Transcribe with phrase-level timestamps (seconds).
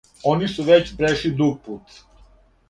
[0.29, 2.01] Они су већ прешли дуг пут.